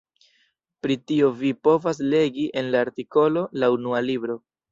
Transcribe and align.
Pri 0.85 0.95
tio 1.11 1.27
vi 1.41 1.51
povas 1.67 2.01
legi 2.15 2.47
en 2.63 2.73
la 2.77 2.81
artikolo 2.87 3.47
La 3.65 3.73
Unua 3.77 4.03
Libro. 4.11 4.41